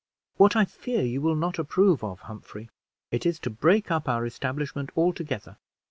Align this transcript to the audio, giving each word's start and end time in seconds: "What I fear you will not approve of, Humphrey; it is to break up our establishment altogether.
"What 0.37 0.55
I 0.55 0.65
fear 0.65 1.03
you 1.03 1.21
will 1.21 1.35
not 1.35 1.59
approve 1.59 2.03
of, 2.03 2.21
Humphrey; 2.21 2.71
it 3.11 3.23
is 3.23 3.37
to 3.41 3.51
break 3.51 3.91
up 3.91 4.09
our 4.09 4.25
establishment 4.25 4.89
altogether. 4.97 5.57